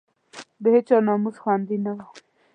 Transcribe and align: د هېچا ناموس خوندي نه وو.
د 0.61 0.63
هېچا 0.75 0.97
ناموس 1.07 1.35
خوندي 1.41 1.77
نه 1.85 1.91
وو. 1.97 2.05